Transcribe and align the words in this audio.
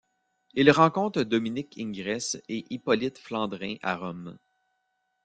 Il 0.55 0.71
rencontre 0.71 1.21
Dominique 1.21 1.77
Ingres 1.77 2.37
et 2.49 2.65
Hippolyte 2.73 3.19
Flandrin 3.19 3.75
à 3.83 3.97
Rome. 3.97 4.35